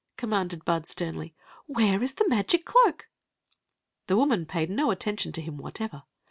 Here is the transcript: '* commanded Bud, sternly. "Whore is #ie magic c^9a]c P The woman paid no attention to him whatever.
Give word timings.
'* 0.11 0.17
commanded 0.17 0.65
Bud, 0.65 0.87
sternly. 0.87 1.35
"Whore 1.69 2.01
is 2.01 2.15
#ie 2.19 2.27
magic 2.27 2.65
c^9a]c 2.65 2.97
P 3.01 3.05
The 4.07 4.17
woman 4.17 4.47
paid 4.47 4.71
no 4.71 4.89
attention 4.89 5.31
to 5.33 5.43
him 5.43 5.57
whatever. 5.57 6.01